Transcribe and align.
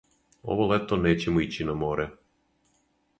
Ово 0.53 0.65
лето 0.71 0.97
нећемо 1.03 1.43
ићи 1.47 1.69
на 1.71 1.75
море. 1.85 2.07